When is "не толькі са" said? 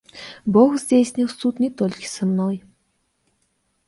1.65-2.23